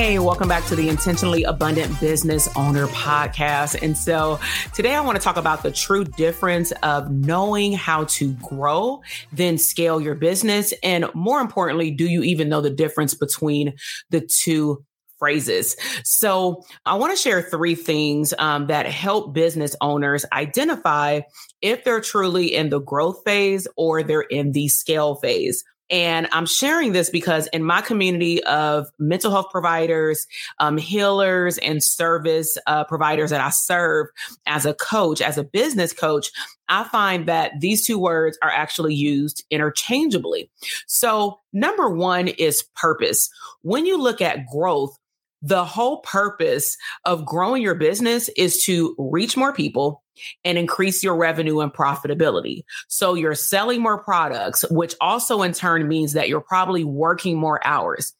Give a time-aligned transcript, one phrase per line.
[0.00, 3.82] Hey, welcome back to the Intentionally Abundant Business Owner podcast.
[3.82, 4.40] And so
[4.72, 9.58] today I want to talk about the true difference of knowing how to grow, then
[9.58, 10.72] scale your business.
[10.82, 13.74] And more importantly, do you even know the difference between
[14.08, 14.82] the two
[15.18, 15.76] phrases.
[16.02, 21.20] So I want to share three things um, that help business owners identify
[21.60, 25.62] if they're truly in the growth phase or they're in the scale phase.
[25.90, 30.26] And I'm sharing this because in my community of mental health providers,
[30.58, 34.06] um, healers, and service uh, providers that I serve
[34.46, 36.30] as a coach, as a business coach,
[36.68, 40.50] I find that these two words are actually used interchangeably.
[40.86, 43.28] So, number one is purpose.
[43.62, 44.96] When you look at growth,
[45.42, 50.02] the whole purpose of growing your business is to reach more people
[50.44, 52.64] and increase your revenue and profitability.
[52.88, 57.64] So you're selling more products, which also in turn means that you're probably working more
[57.66, 58.12] hours.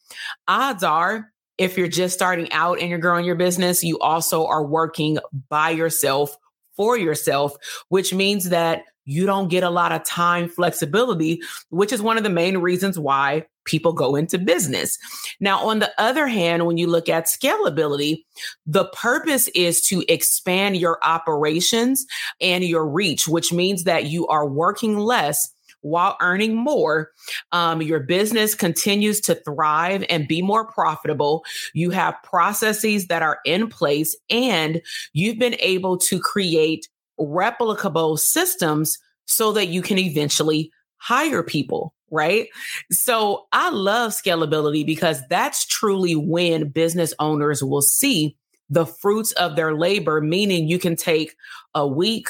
[0.49, 4.65] Odds are, if you're just starting out and you're growing your business, you also are
[4.65, 5.19] working
[5.49, 6.37] by yourself
[6.77, 7.56] for yourself,
[7.88, 12.22] which means that you don't get a lot of time flexibility, which is one of
[12.22, 14.98] the main reasons why people go into business.
[15.38, 18.25] Now, on the other hand, when you look at scalability,
[18.66, 22.04] the purpose is to expand your operations
[22.41, 27.10] and your reach, which means that you are working less while earning more.
[27.53, 31.42] Um, your business continues to thrive and be more profitable.
[31.72, 34.82] You have processes that are in place, and
[35.12, 36.88] you've been able to create
[37.19, 42.48] replicable systems so that you can eventually hire people, right?
[42.91, 48.37] So I love scalability because that's truly when business owners will see
[48.69, 51.35] the fruits of their labor, meaning you can take
[51.75, 52.29] a week,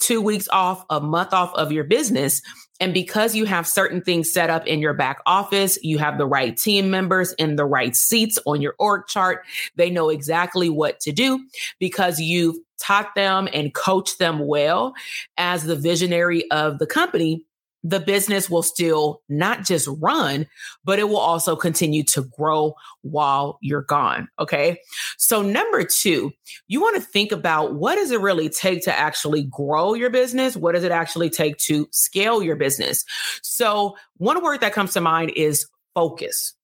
[0.00, 2.40] two weeks off, a month off of your business.
[2.80, 6.26] And because you have certain things set up in your back office, you have the
[6.26, 9.44] right team members in the right seats on your org chart.
[9.76, 11.44] They know exactly what to do
[11.78, 14.94] because you've taught them and coached them well
[15.36, 17.44] as the visionary of the company
[17.82, 20.46] the business will still not just run,
[20.84, 24.28] but it will also continue to grow while you're gone.
[24.38, 24.78] Okay.
[25.18, 26.32] So, number two,
[26.68, 30.56] you want to think about what does it really take to actually grow your business?
[30.56, 33.04] What does it actually take to scale your business?
[33.42, 36.54] So, one word that comes to mind is focus.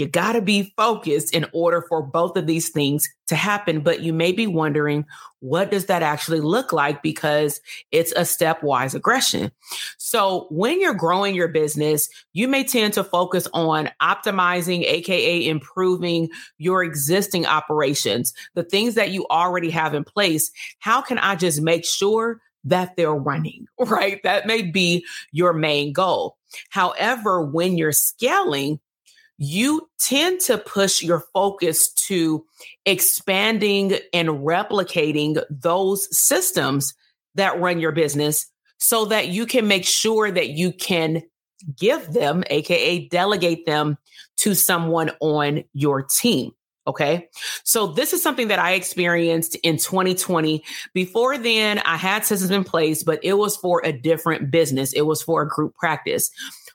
[0.00, 3.80] You got to be focused in order for both of these things to happen.
[3.80, 5.04] But you may be wondering,
[5.40, 7.02] what does that actually look like?
[7.02, 7.60] Because
[7.92, 9.52] it's a stepwise aggression.
[9.98, 16.30] So when you're growing your business, you may tend to focus on optimizing, AKA improving
[16.56, 20.50] your existing operations, the things that you already have in place.
[20.78, 24.22] How can I just make sure that they're running, right?
[24.22, 26.38] That may be your main goal.
[26.70, 28.80] However, when you're scaling,
[29.42, 32.44] you tend to push your focus to
[32.84, 36.92] expanding and replicating those systems
[37.36, 38.46] that run your business
[38.76, 41.22] so that you can make sure that you can
[41.78, 43.96] give them, AKA delegate them
[44.36, 46.52] to someone on your team.
[46.90, 47.28] Okay.
[47.64, 50.62] So this is something that I experienced in 2020.
[50.92, 54.92] Before then, I had systems in place, but it was for a different business.
[54.92, 56.30] It was for a group practice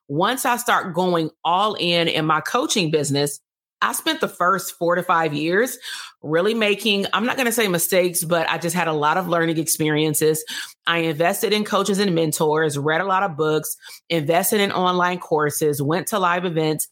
[0.07, 3.39] once I start going all in in my coaching business,
[3.81, 5.77] I spent the first four to five years
[6.23, 9.27] really making, I'm not going to say mistakes, but I just had a lot of
[9.27, 10.43] learning experiences.
[10.87, 13.75] I invested in coaches and mentors, read a lot of books,
[14.09, 16.87] invested in online courses, went to live events,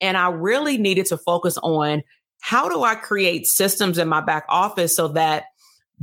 [0.00, 2.02] and I really needed to focus on
[2.44, 5.44] how do I create systems in my back office so that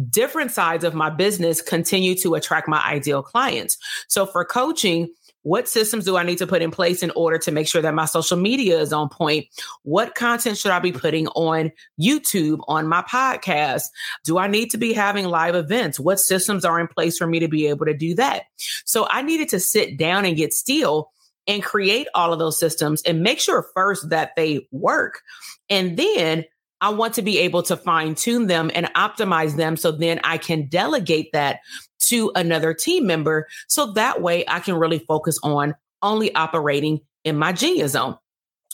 [0.10, 3.78] different sides of my business continue to attract my ideal clients.
[4.08, 7.52] So for coaching, what systems do I need to put in place in order to
[7.52, 9.50] make sure that my social media is on point?
[9.84, 13.84] What content should I be putting on YouTube, on my podcast?
[14.24, 16.00] Do I need to be having live events?
[16.00, 18.46] What systems are in place for me to be able to do that?
[18.84, 21.12] So I needed to sit down and get still
[21.48, 25.22] and create all of those systems and make sure first that they work.
[25.70, 26.46] And then
[26.82, 30.38] I want to be able to fine tune them and optimize them so then I
[30.38, 31.60] can delegate that
[32.08, 33.48] to another team member.
[33.68, 38.18] So that way I can really focus on only operating in my genius zone.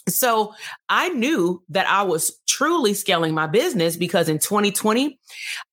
[0.07, 0.53] So
[0.87, 5.19] I knew that I was truly scaling my business because in 2020,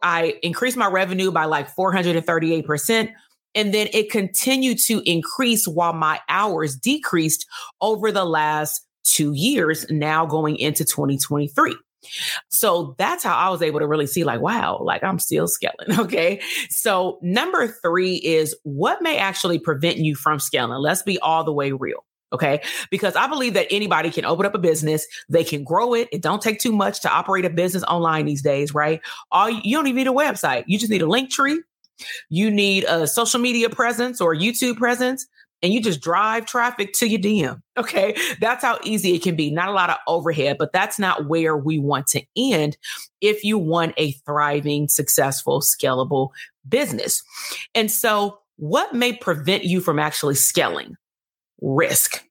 [0.02, 3.12] I increased my revenue by like 438%.
[3.54, 7.46] And then it continued to increase while my hours decreased
[7.80, 11.76] over the last two years, now going into 2023.
[12.50, 15.74] So that's how I was able to really see, like, wow, like I'm still scaling.
[16.04, 16.40] Okay.
[16.68, 20.78] So number three is what may actually prevent you from scaling.
[20.78, 22.04] Let's be all the way real.
[22.32, 22.60] Okay.
[22.90, 26.08] Because I believe that anybody can open up a business, they can grow it.
[26.12, 29.00] It don't take too much to operate a business online these days, right?
[29.30, 30.64] All you don't even need a website.
[30.66, 31.58] You just need a Linktree.
[32.28, 35.26] You need a social media presence or YouTube presence
[35.64, 37.60] and you just drive traffic to your DM.
[37.76, 38.14] Okay.
[38.40, 39.50] That's how easy it can be.
[39.50, 42.76] Not a lot of overhead, but that's not where we want to end
[43.20, 46.28] if you want a thriving, successful, scalable
[46.68, 47.20] business.
[47.74, 50.94] And so, what may prevent you from actually scaling?
[51.60, 52.24] Risk.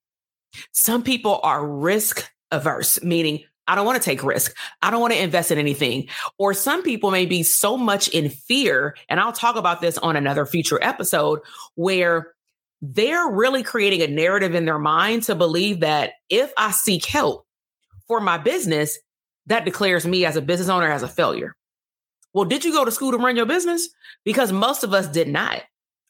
[0.71, 4.55] Some people are risk averse, meaning I don't want to take risk.
[4.81, 6.07] I don't want to invest in anything.
[6.37, 8.95] Or some people may be so much in fear.
[9.09, 11.39] And I'll talk about this on another future episode
[11.75, 12.33] where
[12.81, 17.45] they're really creating a narrative in their mind to believe that if I seek help
[18.07, 18.99] for my business,
[19.45, 21.55] that declares me as a business owner as a failure.
[22.33, 23.87] Well, did you go to school to run your business?
[24.25, 25.61] Because most of us did not,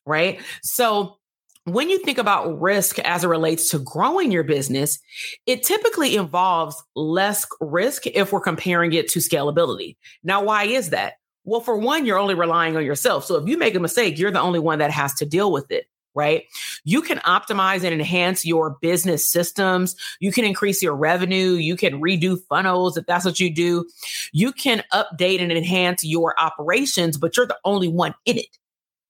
[0.05, 0.41] right?
[0.63, 1.17] So
[1.65, 4.99] when you think about risk as it relates to growing your business,
[5.45, 9.95] it typically involves less risk if we're comparing it to scalability.
[10.23, 11.13] Now, why is that?
[11.45, 13.25] Well, for one, you're only relying on yourself.
[13.25, 15.71] So if you make a mistake, you're the only one that has to deal with
[15.71, 16.43] it right?
[16.83, 19.95] You can optimize and enhance your business systems.
[20.19, 21.53] You can increase your revenue.
[21.53, 23.85] You can redo funnels if that's what you do.
[24.31, 28.57] You can update and enhance your operations, but you're the only one in it,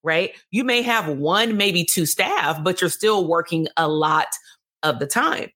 [0.04, 0.32] right?
[0.52, 4.28] You may have one, maybe two staff, but you're still working a lot
[4.84, 5.50] of the time.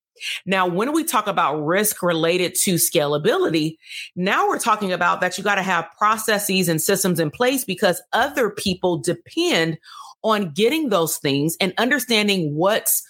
[0.46, 3.78] Now, when we talk about risk related to scalability,
[4.16, 8.02] now we're talking about that you got to have processes and systems in place because
[8.14, 9.78] other people depend
[10.24, 13.04] on getting those things and understanding what's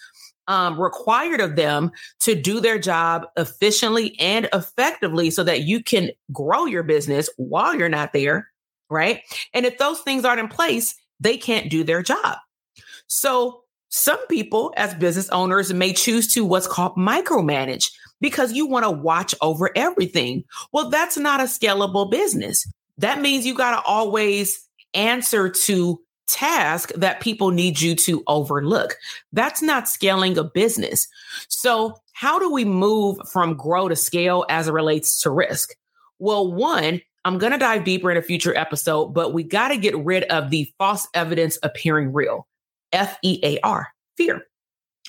[0.46, 1.90] um, required of them
[2.20, 7.74] to do their job efficiently and effectively so that you can grow your business while
[7.74, 8.48] you're not there.
[8.90, 9.20] Right.
[9.52, 12.38] And if those things aren't in place, they can't do their job.
[13.06, 17.86] So some people as business owners may choose to what's called micromanage
[18.20, 20.44] because you want to watch over everything.
[20.72, 22.70] Well, that's not a scalable business.
[22.98, 24.60] That means you got to always
[24.94, 28.96] answer to task that people need you to overlook.
[29.32, 31.08] That's not scaling a business.
[31.48, 35.70] So, how do we move from grow to scale as it relates to risk?
[36.18, 39.76] Well, one, I'm going to dive deeper in a future episode, but we got to
[39.76, 42.46] get rid of the false evidence appearing real.
[42.92, 44.46] F E A R, fear.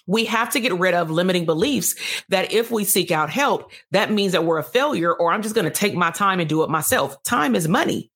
[0.08, 1.96] we have to get rid of limiting beliefs
[2.30, 5.54] that if we seek out help, that means that we're a failure or I'm just
[5.56, 7.22] going to take my time and do it myself.
[7.24, 8.12] Time is money,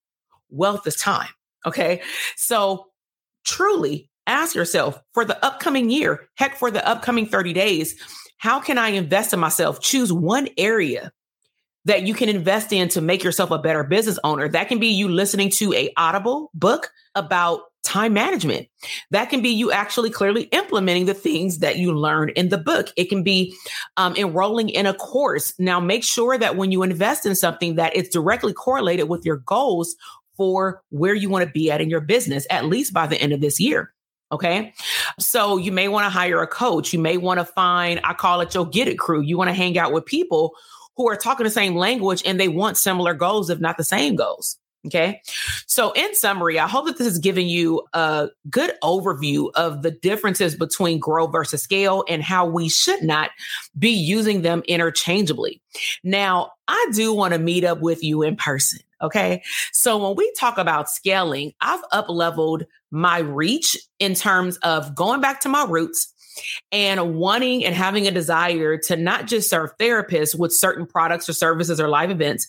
[0.50, 1.30] wealth is time.
[1.66, 2.02] Okay.
[2.36, 2.88] So
[3.46, 7.96] truly ask yourself for the upcoming year, heck, for the upcoming 30 days,
[8.38, 9.80] how can I invest in myself?
[9.80, 11.12] Choose one area
[11.86, 14.48] that you can invest in to make yourself a better business owner.
[14.48, 18.68] That can be you listening to a audible book about time management.
[19.12, 22.88] That can be you actually clearly implementing the things that you learned in the book.
[22.96, 23.54] It can be
[23.98, 25.54] um, enrolling in a course.
[25.60, 29.38] Now, make sure that when you invest in something that it's directly correlated with your
[29.38, 29.96] goals
[30.38, 33.34] for where you want to be at in your business, at least by the end
[33.34, 33.94] of this year.
[34.32, 34.74] Okay.
[35.20, 36.92] So you may want to hire a coach.
[36.92, 39.22] You may want to find, I call it your get it crew.
[39.22, 40.56] You want to hang out with people
[40.96, 44.16] who are talking the same language and they want similar goals, if not the same
[44.16, 44.58] goals.
[44.86, 45.22] Okay.
[45.66, 49.92] So, in summary, I hope that this has given you a good overview of the
[49.92, 53.32] differences between grow versus scale and how we should not
[53.80, 55.62] be using them interchangeably.
[56.04, 58.80] Now, I do want to meet up with you in person.
[59.02, 59.42] Okay.
[59.72, 65.22] So, when we talk about scaling, I've up leveled my reach in terms of going
[65.22, 66.13] back to my roots
[66.72, 71.34] and wanting and having a desire to not just serve therapists with certain products or
[71.34, 72.48] services or live events,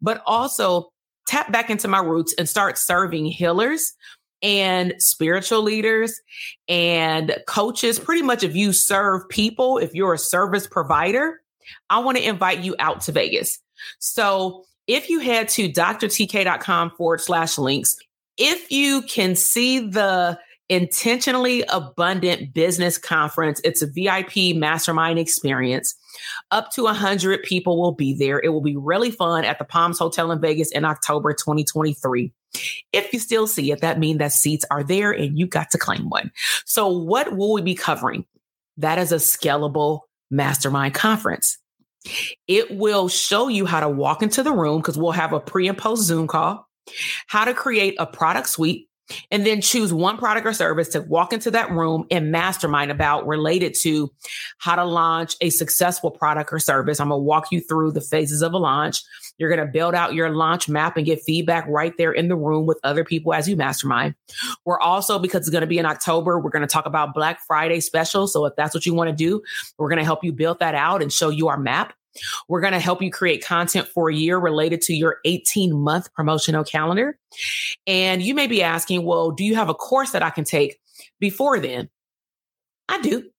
[0.00, 0.90] but also
[1.26, 3.94] tap back into my roots and start serving healers
[4.42, 6.20] and spiritual leaders
[6.68, 7.98] and coaches.
[7.98, 11.40] Pretty much, if you serve people, if you're a service provider,
[11.88, 13.58] I want to invite you out to Vegas.
[13.98, 17.96] So if you head to drtk.com forward slash links,
[18.36, 20.38] if you can see the
[20.68, 25.94] intentionally abundant business conference, it's a VIP mastermind experience.
[26.50, 28.40] Up to 100 people will be there.
[28.40, 32.32] It will be really fun at the Palms Hotel in Vegas in October 2023.
[32.92, 35.78] If you still see it, that means that seats are there and you got to
[35.78, 36.30] claim one.
[36.64, 38.24] So, what will we be covering?
[38.76, 41.58] That is a scalable mastermind conference.
[42.46, 45.68] It will show you how to walk into the room because we'll have a pre
[45.68, 46.68] and post Zoom call,
[47.26, 48.88] how to create a product suite
[49.30, 53.26] and then choose one product or service to walk into that room and mastermind about
[53.26, 54.10] related to
[54.58, 57.00] how to launch a successful product or service.
[57.00, 59.02] I'm going to walk you through the phases of a launch.
[59.38, 62.36] You're going to build out your launch map and get feedback right there in the
[62.36, 64.14] room with other people as you mastermind.
[64.64, 67.40] We're also, because it's going to be in October, we're going to talk about Black
[67.46, 68.26] Friday special.
[68.28, 69.42] So if that's what you want to do,
[69.76, 71.94] we're going to help you build that out and show you our map.
[72.48, 76.12] We're going to help you create content for a year related to your 18 month
[76.14, 77.18] promotional calendar.
[77.86, 80.78] And you may be asking, well, do you have a course that I can take
[81.20, 81.88] before then?
[82.88, 83.30] I do.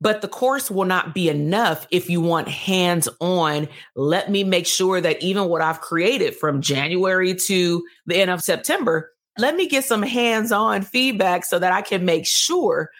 [0.00, 3.68] But the course will not be enough if you want hands on.
[3.96, 8.42] Let me make sure that even what I've created from January to the end of
[8.42, 12.90] September, let me get some hands on feedback so that I can make sure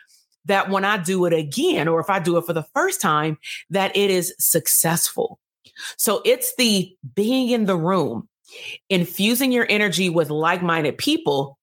[0.46, 3.38] that when I do it again, or if I do it for the first time,
[3.70, 5.38] that it is successful.
[5.96, 8.28] So it's the being in the room,
[8.88, 11.58] infusing your energy with like minded people.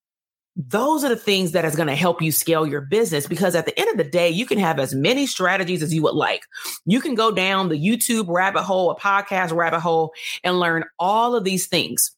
[0.58, 3.66] Those are the things that is going to help you scale your business because at
[3.66, 6.42] the end of the day, you can have as many strategies as you would like.
[6.86, 10.12] You can go down the YouTube rabbit hole, a podcast rabbit hole,
[10.44, 12.12] and learn all of these things.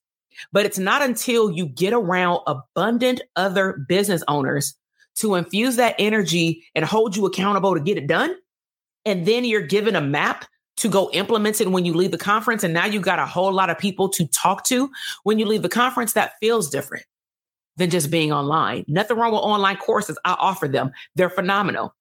[0.51, 4.75] But it's not until you get around abundant other business owners
[5.15, 8.35] to infuse that energy and hold you accountable to get it done.
[9.05, 10.45] And then you're given a map
[10.77, 12.63] to go implement it when you leave the conference.
[12.63, 14.89] And now you've got a whole lot of people to talk to
[15.23, 16.13] when you leave the conference.
[16.13, 17.05] That feels different
[17.77, 18.85] than just being online.
[18.87, 20.17] Nothing wrong with online courses.
[20.25, 21.95] I offer them, they're phenomenal.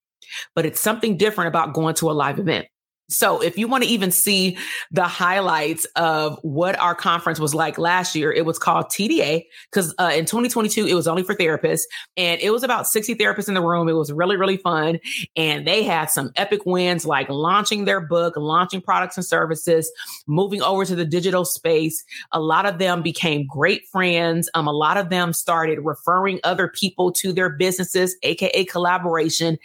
[0.55, 2.67] But it's something different about going to a live event.
[3.09, 4.57] So if you want to even see
[4.91, 9.95] the highlights of what our conference was like last year, it was called TDA because
[9.99, 11.83] uh, in 2022 it was only for therapists,
[12.17, 13.89] and it was about 60 therapists in the room.
[13.89, 14.99] It was really really fun,
[15.37, 19.91] and they had some epic wins like launching their book, launching products and services,
[20.27, 22.03] moving over to the digital space.
[22.33, 24.49] A lot of them became great friends.
[24.55, 29.59] Um, a lot of them started referring other people to their businesses, aka collaboration.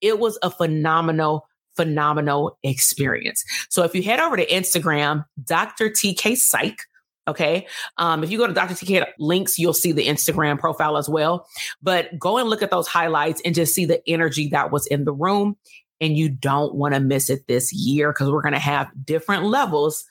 [0.00, 3.44] It was a phenomenal phenomenal experience.
[3.68, 5.90] So if you head over to Instagram, Dr.
[5.90, 6.78] TK Psych,
[7.26, 7.66] Okay.
[7.96, 8.74] Um, if you go to Dr.
[8.74, 11.46] TK links, you'll see the Instagram profile as well.
[11.82, 15.04] But go and look at those highlights and just see the energy that was in
[15.04, 15.56] the room.
[16.00, 19.44] And you don't want to miss it this year because we're going to have different
[19.44, 20.04] levels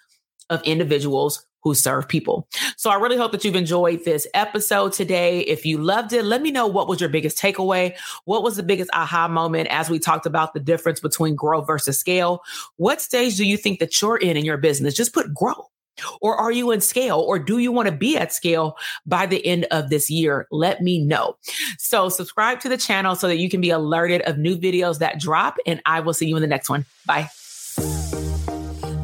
[0.50, 2.48] of individuals who serve people.
[2.77, 5.39] So I really hope that you've enjoyed this episode today.
[5.41, 7.96] If you loved it, let me know what was your biggest takeaway.
[8.25, 11.98] What was the biggest aha moment as we talked about the difference between grow versus
[11.98, 12.41] scale?
[12.77, 14.93] What stage do you think that you're in in your business?
[14.93, 15.70] Just put grow
[16.22, 17.20] Or are you in scale?
[17.20, 20.48] Or do you want to be at scale by the end of this year?
[20.51, 21.38] Let me know.
[21.77, 25.20] So subscribe to the channel so that you can be alerted of new videos that
[25.20, 25.58] drop.
[25.65, 26.86] And I will see you in the next one.
[27.05, 27.29] Bye.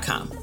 [0.00, 0.41] com.